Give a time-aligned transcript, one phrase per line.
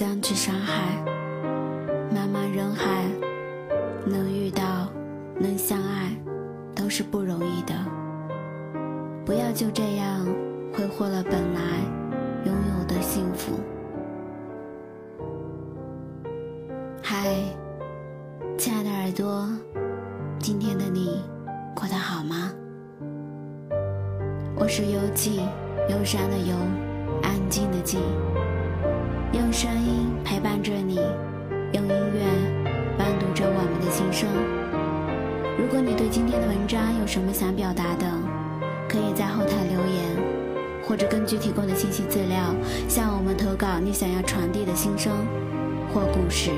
[0.00, 1.04] 如果可以爱，别互相去伤害。
[2.10, 3.04] 茫茫人海，
[4.06, 4.88] 能遇到，
[5.38, 6.16] 能相爱，
[6.74, 7.74] 都是不容易的。
[9.26, 10.26] 不要就这样
[10.72, 11.60] 挥霍了本来
[12.46, 13.60] 拥有的幸福。
[17.02, 17.34] 嗨，
[18.56, 19.46] 亲爱的耳朵，
[20.38, 21.22] 今天的你
[21.74, 22.50] 过得好吗？
[24.56, 25.42] 我是游记，
[25.90, 26.56] 忧伤的忧，
[27.22, 28.00] 安静的静，
[29.32, 30.96] 用声音陪伴着你，
[31.72, 32.24] 用音乐
[32.98, 34.28] 伴读着我们的心声。
[35.56, 38.06] 如果你对今天的文章有什么想表达的，
[38.88, 40.16] 可以在后台留言，
[40.82, 42.52] 或者根据提供的信息资料
[42.88, 45.12] 向我们投稿你想要传递的心声
[45.94, 46.50] 或故事。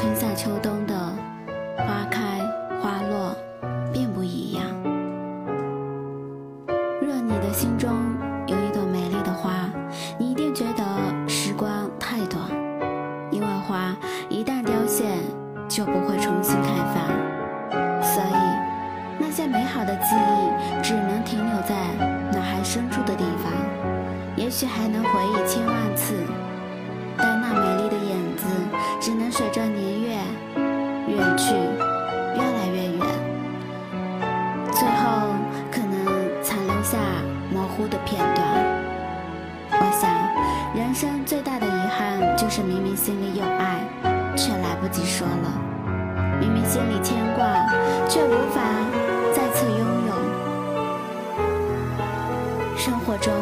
[0.00, 0.77] 春夏秋冬
[53.20, 53.34] 中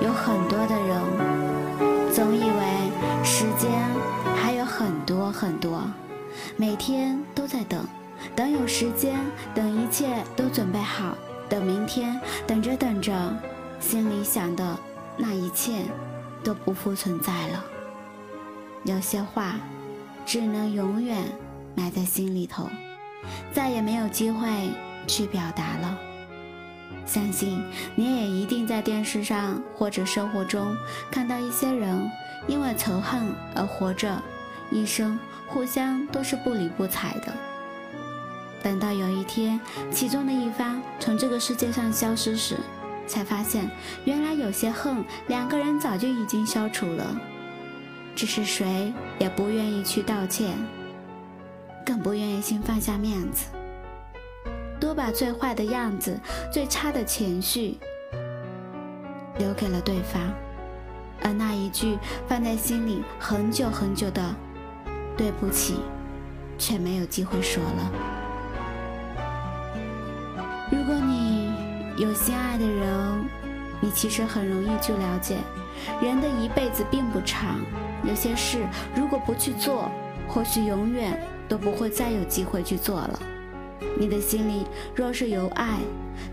[0.00, 3.70] 有很多的人，总以为时间
[4.36, 5.82] 还有很多很多，
[6.56, 7.84] 每天都在等，
[8.34, 9.18] 等有时间，
[9.54, 11.16] 等一切都准备好，
[11.48, 13.12] 等明天，等着等着，
[13.80, 14.78] 心里想的
[15.16, 15.84] 那一切
[16.44, 17.64] 都不复存在了。
[18.84, 19.56] 有些话。
[20.24, 21.20] 只能永远
[21.74, 22.68] 埋在心里头，
[23.52, 24.48] 再也没有机会
[25.08, 25.98] 去表达了。
[27.06, 27.62] 相信
[27.94, 30.76] 你也一定在电视上或者生活中
[31.10, 32.10] 看到一些人
[32.46, 34.20] 因为仇恨而活着，
[34.70, 37.32] 一生互相都是不理不睬的。
[38.62, 39.60] 等到有一天
[39.90, 42.56] 其中的一方从这个世界上消失时，
[43.06, 43.68] 才发现
[44.04, 47.20] 原来有些恨两个人早就已经消除了。
[48.14, 50.54] 只是谁也不愿意去道歉，
[51.84, 53.46] 更不愿意先放下面子，
[54.92, 56.20] 多把最坏的样子、
[56.52, 57.78] 最差的情绪
[59.38, 60.20] 留给了对方，
[61.22, 61.98] 而那一句
[62.28, 64.22] 放在心里很久很久的
[65.16, 65.76] “对不起”，
[66.60, 67.92] 却没有机会说了。
[70.70, 71.54] 如果你
[71.96, 73.24] 有心爱的人，
[73.80, 75.38] 你其实很容易去了解，
[76.02, 77.58] 人的一辈子并不长。
[78.04, 79.90] 有些事如果不去做，
[80.28, 83.18] 或许永远都不会再有机会去做了。
[83.98, 85.78] 你的心里若是有爱，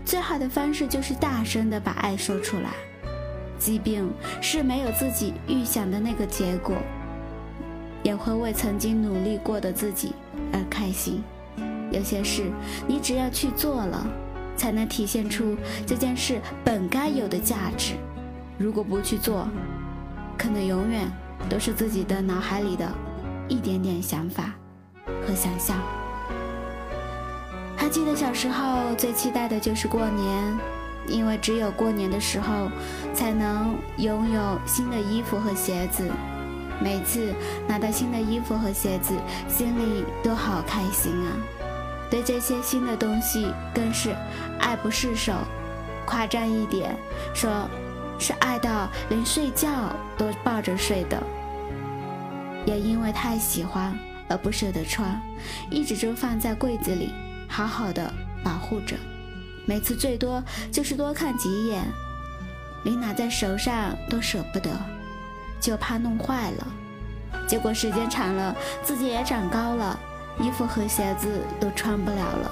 [0.04, 2.70] 最好的方式就是大声的把爱说出来，
[3.58, 4.04] 即便
[4.40, 6.76] 是没有自己预想的那个结果，
[8.02, 10.12] 也会为曾经努力过的自己
[10.52, 11.22] 而开心。
[11.90, 12.50] 有些事
[12.86, 14.06] 你只要去做了，
[14.56, 15.56] 才能体现出
[15.86, 17.94] 这件事本该有的价值。
[18.58, 19.48] 如果不去做，
[20.38, 21.10] 可能永远。
[21.48, 22.86] 都是自己的脑海里的
[23.48, 24.52] 一点点想法
[25.26, 25.80] 和想象。
[27.80, 30.58] 还记得小时候最期待的就是过年，
[31.08, 32.70] 因为只有过年的时候
[33.14, 36.06] 才能拥有新的衣服和鞋子。
[36.78, 37.32] 每次
[37.66, 39.14] 拿到新的衣服和鞋子，
[39.48, 41.32] 心里都好开心啊！
[42.10, 44.14] 对这些新的东西更是
[44.58, 45.32] 爱不释手。
[46.04, 46.94] 夸张一点
[47.32, 47.50] 说。
[48.22, 49.70] 是爱到连睡觉
[50.18, 51.22] 都抱着睡的，
[52.66, 53.98] 也因为太喜欢
[54.28, 55.18] 而不舍得穿，
[55.70, 57.14] 一直就放在柜子里，
[57.50, 58.10] 好好的
[58.42, 58.96] 保护着。
[59.66, 60.42] 每次最多
[60.72, 61.84] 就是多看几眼，
[62.84, 64.70] 连拿在手上都舍不得，
[65.60, 66.66] 就怕弄坏了。
[67.46, 69.98] 结果时间长了，自己也长高了，
[70.40, 71.28] 衣服和鞋子
[71.60, 72.50] 都穿不了了，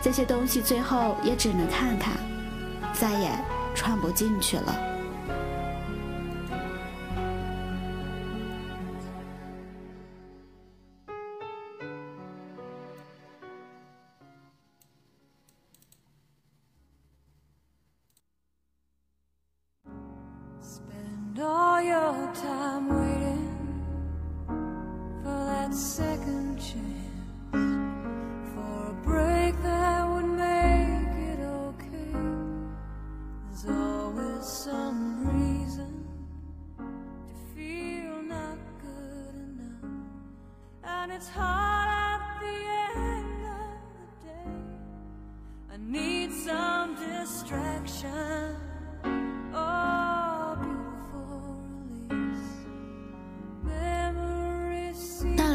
[0.00, 2.12] 这些东西最后也只能看看，
[2.92, 3.30] 再也
[3.74, 4.93] 穿不进去了。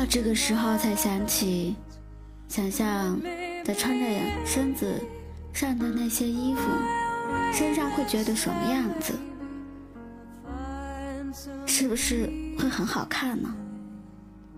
[0.09, 1.75] 这个时候才想起，
[2.47, 3.21] 想象
[3.63, 4.05] 在穿着
[4.43, 4.99] 身子
[5.53, 6.61] 上的那些衣服，
[7.53, 9.13] 身上会觉得什么样子？
[11.67, 12.27] 是不是
[12.57, 13.55] 会很好看呢？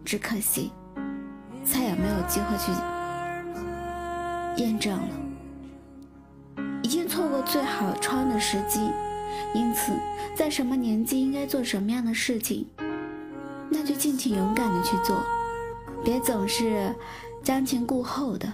[0.06, 0.72] 只可惜，
[1.66, 2.72] 再也没有机会去
[4.64, 5.10] 验证了，
[6.82, 8.90] 已经错过最好穿的时机。
[9.54, 9.92] 因此，
[10.34, 12.66] 在什么年纪应该做什么样的事情，
[13.70, 15.22] 那就尽情勇敢的去做，
[16.04, 16.94] 别总是
[17.44, 18.52] 瞻前顾后的，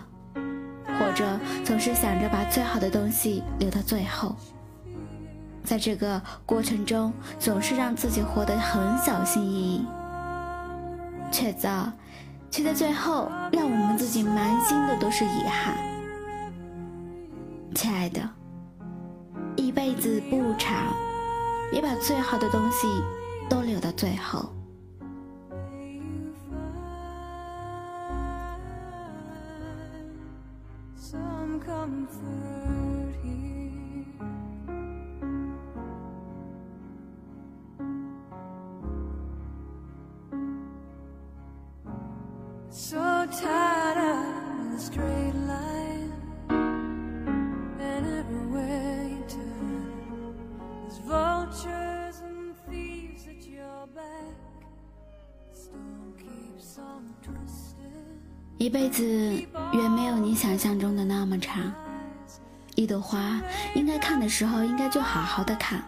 [0.86, 4.36] 或者总是想着把最好的东西留到最后。
[5.64, 9.86] 在这个过程中，总是让自己活得很小心翼翼。
[11.30, 11.92] 却在，
[12.50, 15.76] 却在最后让我们自己满心的都是遗憾。
[17.76, 18.22] 亲爱的，
[19.58, 20.94] 一辈子不长，
[21.70, 22.88] 别把最好的东西
[23.50, 24.50] 都留到最后。
[42.70, 46.14] So tired of the straight line,
[46.50, 50.36] and everywhere you turn,
[50.84, 54.38] there's vultures and thieves at your back.
[55.54, 58.17] The keeps on twisting.
[58.58, 59.04] 一辈子
[59.74, 61.72] 远没有你想象中的那么长。
[62.74, 63.40] 一朵花
[63.76, 65.80] 应该看的时候，应该就好好的看；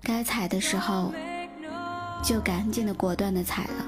[0.00, 1.12] 该采的时候，
[2.22, 3.86] 就赶紧的果断的采了。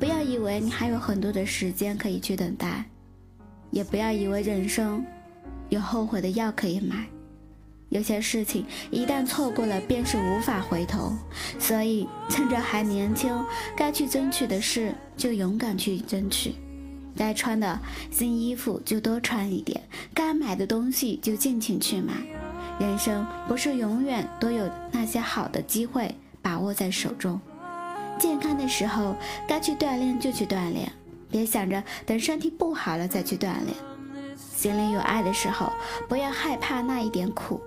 [0.00, 2.84] 不要以为你还有很多的时间可以去等待，
[3.70, 5.04] 也不要以为人生
[5.68, 7.06] 有后悔的药可以买。
[7.90, 11.12] 有些事情一旦错过了，便是无法回头。
[11.60, 13.32] 所以趁着还年轻，
[13.76, 16.54] 该去争取的事就勇敢去争取，
[17.16, 17.78] 该穿的
[18.10, 19.80] 新衣服就多穿一点，
[20.12, 22.14] 该买的东西就尽情去买。
[22.78, 26.12] 人生不是永远都有那些好的机会
[26.42, 27.40] 把握在手中。
[28.18, 29.16] 健康的时候
[29.46, 30.90] 该去锻炼就去锻炼，
[31.30, 33.74] 别想着等身体不好了再去锻炼。
[34.36, 35.72] 心里有爱的时候，
[36.08, 37.60] 不要害怕那一点苦。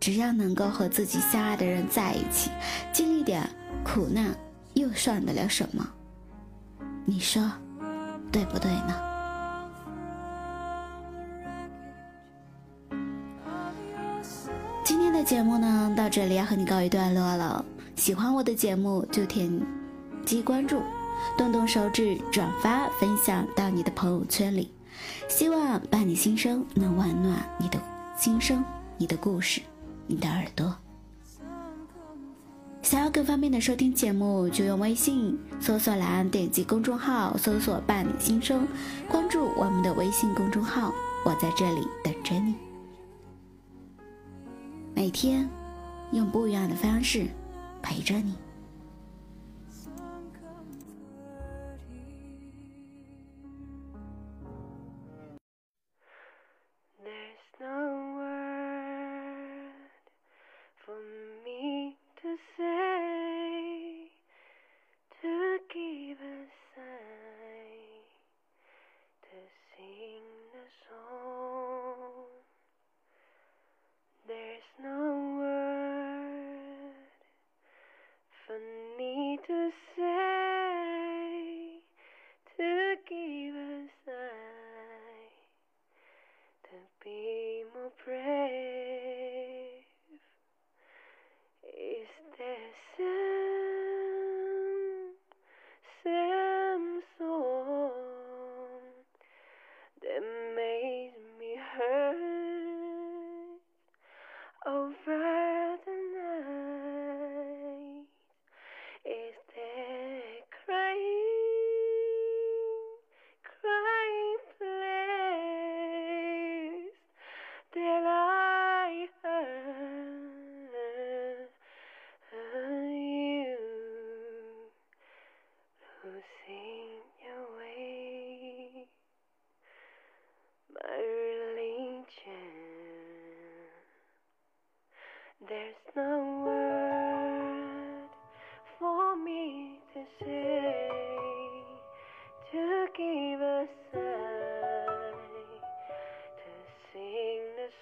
[0.00, 2.50] 只要能够和自己相爱的人在一起，
[2.92, 3.48] 经历点
[3.84, 4.34] 苦难，
[4.74, 5.88] 又算得了什么？
[7.04, 7.50] 你说
[8.32, 8.94] 对不对呢？
[14.82, 17.64] 今天的节目呢，到这里要和你告一段落了。
[17.94, 19.60] 喜欢我的节目就点
[20.24, 20.82] 击关注，
[21.36, 24.72] 动动手指转发分享到你的朋友圈里，
[25.28, 27.78] 希望伴你心声能温暖你的
[28.16, 28.64] 心声，
[28.96, 29.60] 你的故事。
[30.08, 30.76] 你的耳朵，
[32.92, 38.68] 想要更方便的收听节目，就用微信搜索栏点击公众号搜索“伴你心声”，
[39.08, 40.92] 关注我们的微信公众号，
[41.24, 42.54] 我在这里等着你。
[44.94, 45.48] 每天
[46.12, 47.28] 用不一样的方式
[47.80, 48.34] 陪着你。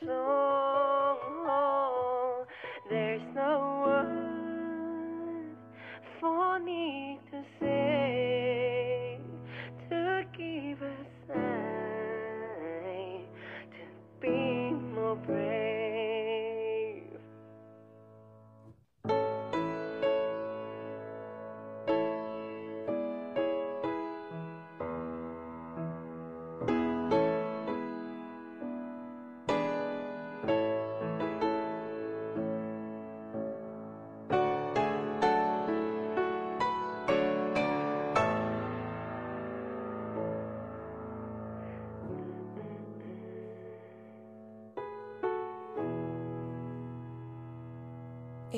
[0.06, 1.18] song.
[2.88, 3.22] There's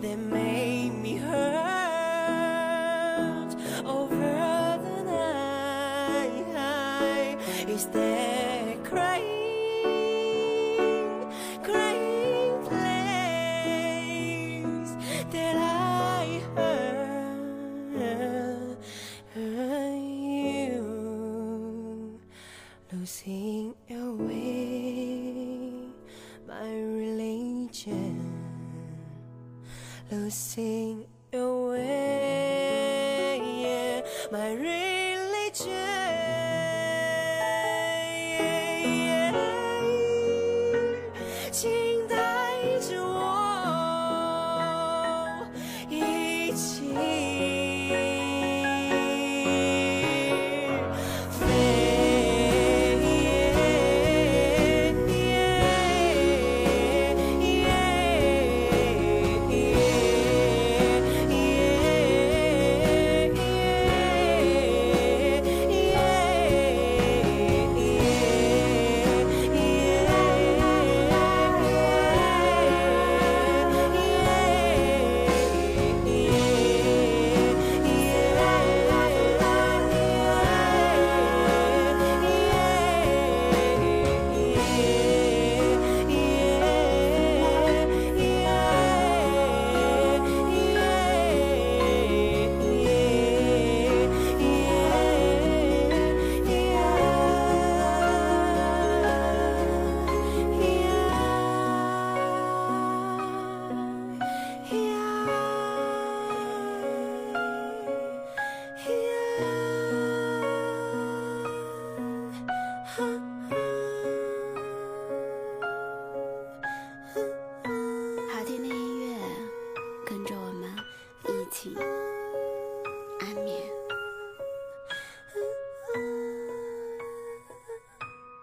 [0.00, 0.51] that makes
[22.92, 25.72] losing your way,
[26.46, 28.20] my religion,
[30.10, 31.06] losing